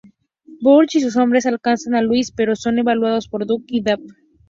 [0.63, 4.01] Burch y sus hombres alcanzan a Luis, pero son evaluados por Kurt y Dave.